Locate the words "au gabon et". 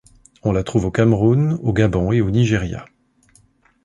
1.61-2.21